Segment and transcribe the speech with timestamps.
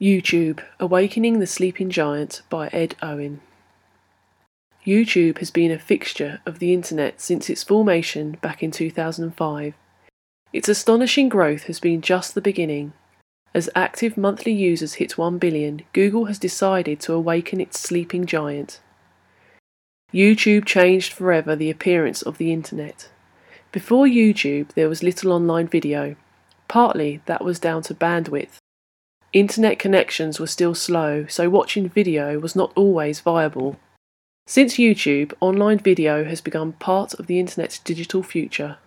[0.00, 3.42] YouTube Awakening the Sleeping Giant by Ed Owen.
[4.86, 9.74] YouTube has been a fixture of the internet since its formation back in 2005.
[10.54, 12.94] Its astonishing growth has been just the beginning.
[13.52, 18.80] As active monthly users hit 1 billion, Google has decided to awaken its sleeping giant.
[20.14, 23.10] YouTube changed forever the appearance of the internet.
[23.70, 26.16] Before YouTube, there was little online video.
[26.68, 28.59] Partly that was down to bandwidth
[29.32, 33.78] Internet connections were still slow, so watching video was not always viable.
[34.46, 38.78] Since YouTube, online video has become part of the internet's digital future.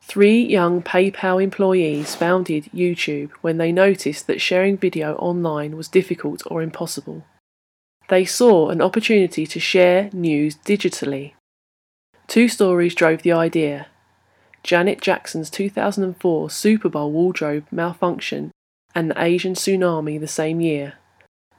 [0.00, 6.42] Three young PayPal employees founded YouTube when they noticed that sharing video online was difficult
[6.46, 7.26] or impossible.
[8.08, 11.34] They saw an opportunity to share news digitally.
[12.26, 13.88] Two stories drove the idea.
[14.62, 18.52] Janet Jackson's 2004 Super Bowl wardrobe malfunction
[18.94, 20.94] and the Asian tsunami the same year.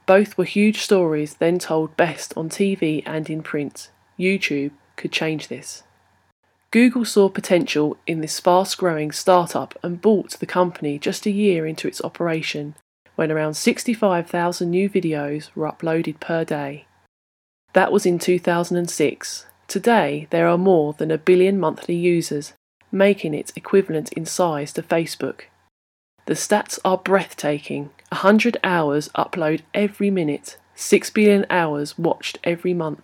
[0.06, 3.90] Both were huge stories then told best on TV and in print.
[4.18, 5.84] YouTube could change this.
[6.70, 11.66] Google saw potential in this fast growing startup and bought the company just a year
[11.66, 12.74] into its operation,
[13.14, 16.86] when around 65,000 new videos were uploaded per day.
[17.74, 19.46] That was in 2006.
[19.68, 22.54] Today, there are more than a billion monthly users,
[22.90, 25.42] making it equivalent in size to Facebook.
[26.26, 33.00] The stats are breathtaking 100 hours upload every minute, 6 billion hours watched every month.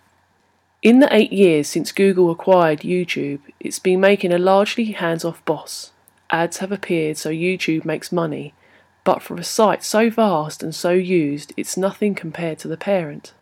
[0.83, 5.44] In the eight years since Google acquired YouTube, it's been making a largely hands off
[5.44, 5.91] boss.
[6.30, 8.55] Ads have appeared so YouTube makes money,
[9.02, 13.32] but for a site so vast and so used, it's nothing compared to the parent.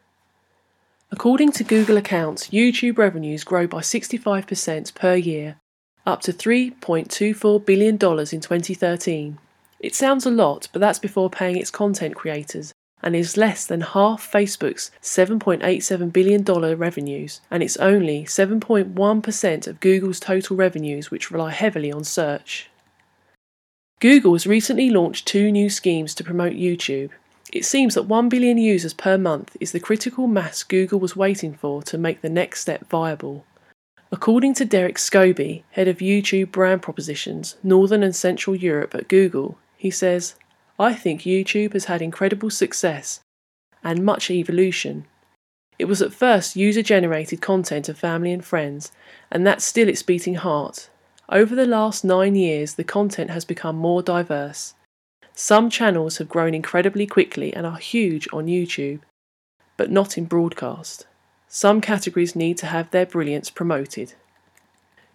[1.11, 5.57] According to Google accounts, YouTube revenues grow by 65% per year,
[6.07, 9.39] up to $3.24 billion in 2013.
[9.81, 13.83] It sounds a lot, but that's before paying its content creators and is less than
[13.83, 16.43] half Facebook's $7.87 billion
[16.79, 22.71] revenues, and it's only 7.1% of Google's total revenues, which rely heavily on search.
[24.01, 27.11] Google has recently launched two new schemes to promote YouTube.
[27.53, 31.55] It seems that 1 billion users per month is the critical mass Google was waiting
[31.55, 33.45] for to make the next step viable.
[34.11, 39.59] According to Derek Scobie, head of YouTube brand propositions, Northern and Central Europe at Google,
[39.77, 40.35] he says,
[40.79, 43.21] I think YouTube has had incredible success
[43.83, 45.07] and much evolution.
[45.79, 48.93] It was at first user generated content of family and friends,
[49.31, 50.89] and that's still its beating heart.
[51.29, 54.75] Over the last nine years, the content has become more diverse.
[55.35, 59.01] Some channels have grown incredibly quickly and are huge on YouTube,
[59.77, 61.07] but not in broadcast.
[61.49, 64.15] Some categories need to have their brilliance promoted.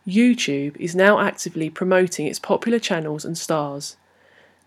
[0.08, 3.98] YouTube is now actively promoting its popular channels and stars.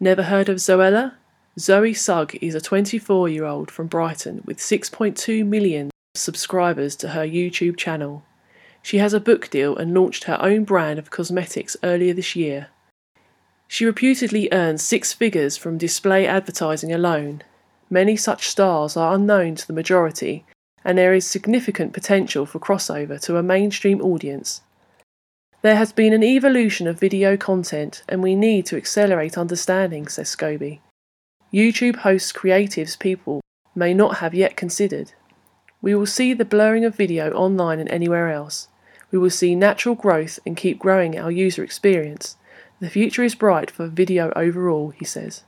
[0.05, 1.15] Never heard of Zoella?
[1.59, 7.25] Zoe Sugg is a 24 year old from Brighton with 6.2 million subscribers to her
[7.27, 8.23] YouTube channel.
[8.83, 12.67] She has a book deal and launched her own brand of cosmetics earlier this year.
[13.67, 17.43] She reputedly earns six figures from display advertising alone.
[17.89, 20.45] Many such stars are unknown to the majority,
[20.85, 24.61] and there is significant potential for crossover to a mainstream audience
[25.65, 30.29] there has been an evolution of video content, and we need to accelerate understanding, says
[30.29, 30.81] Scobie.
[31.51, 33.41] YouTube hosts creatives people
[33.75, 35.13] may not have yet considered.
[35.81, 38.69] We will see the blurring of video online and anywhere else.
[39.11, 42.37] We will see natural growth and keep growing our user experience.
[42.79, 45.45] The future is bright for video overall, he says.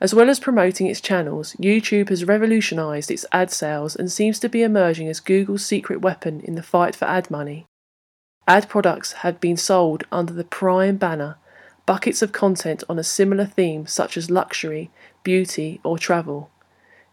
[0.00, 4.48] As well as promoting its channels, YouTube has revolutionized its ad sales and seems to
[4.48, 7.66] be emerging as Google's secret weapon in the fight for ad money.
[8.50, 11.36] Ad products had been sold under the Prime banner,
[11.86, 14.90] buckets of content on a similar theme such as luxury,
[15.22, 16.50] beauty, or travel.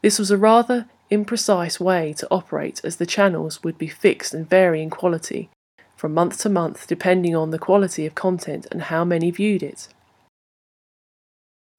[0.01, 4.49] This was a rather imprecise way to operate as the channels would be fixed and
[4.49, 5.51] vary in quality
[5.95, 9.89] from month to month depending on the quality of content and how many viewed it.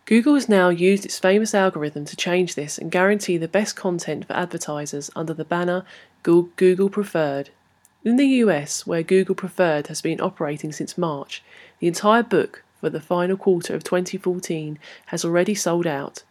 [0.05, 4.25] Google has now used its famous algorithm to change this and guarantee the best content
[4.25, 5.85] for advertisers under the banner
[6.23, 7.51] Google Preferred.
[8.05, 11.43] In the US, where Google Preferred has been operating since March,
[11.81, 16.23] the entire book for the final quarter of 2014 has already sold out.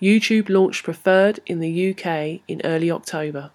[0.00, 3.50] YouTube launched Preferred in the UK in early October.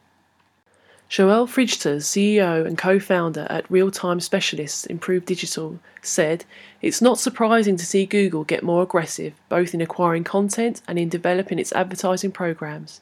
[1.10, 6.46] Joel Frigiter, CEO and co founder at Real Time Specialists Improve Digital, said,
[6.84, 11.10] It's not surprising to see Google get more aggressive, both in acquiring content and in
[11.10, 13.02] developing its advertising programs.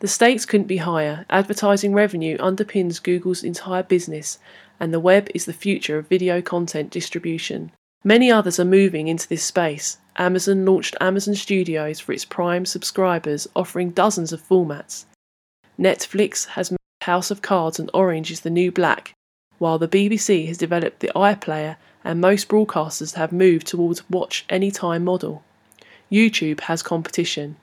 [0.00, 1.26] The stakes couldn't be higher.
[1.28, 4.38] Advertising revenue underpins Google's entire business,
[4.80, 7.70] and the web is the future of video content distribution.
[8.02, 9.98] Many others are moving into this space.
[10.16, 15.04] Amazon launched Amazon Studios for its Prime subscribers, offering dozens of formats.
[15.78, 19.12] Netflix has House of Cards and Orange is the New Black,
[19.58, 25.04] while the BBC has developed the iPlayer and most broadcasters have moved towards watch anytime
[25.04, 25.42] model.
[26.10, 27.56] YouTube has competition.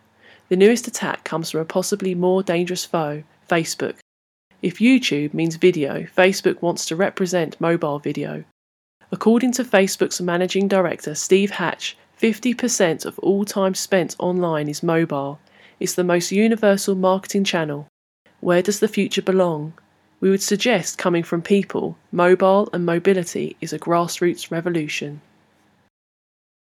[0.50, 3.98] The newest attack comes from a possibly more dangerous foe, Facebook.
[4.62, 8.46] If YouTube means video, Facebook wants to represent mobile video.
[9.12, 15.40] According to Facebook's managing director, Steve Hatch, 50% of all time spent online is mobile.
[15.80, 17.88] It's the most universal marketing channel.
[18.40, 19.74] Where does the future belong?
[20.20, 25.22] We would suggest coming from people, mobile and mobility is a grassroots revolution.